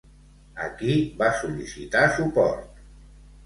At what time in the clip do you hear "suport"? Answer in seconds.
2.19-2.85